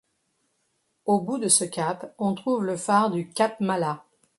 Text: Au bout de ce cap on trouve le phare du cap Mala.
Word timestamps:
Au 1.05 1.21
bout 1.21 1.37
de 1.37 1.47
ce 1.47 1.63
cap 1.63 2.15
on 2.17 2.33
trouve 2.33 2.63
le 2.63 2.75
phare 2.75 3.11
du 3.11 3.29
cap 3.29 3.59
Mala. 3.61 4.03